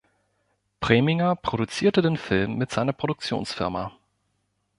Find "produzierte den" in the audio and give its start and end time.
1.35-2.17